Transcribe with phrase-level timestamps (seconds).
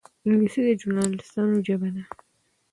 [0.27, 2.03] انګلیسي د ژورنالېستانو ژبه ده